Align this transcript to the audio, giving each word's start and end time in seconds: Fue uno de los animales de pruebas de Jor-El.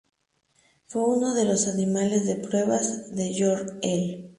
Fue 0.87 1.03
uno 1.03 1.35
de 1.35 1.45
los 1.45 1.67
animales 1.67 2.25
de 2.25 2.37
pruebas 2.37 3.13
de 3.15 3.35
Jor-El. 3.37 4.29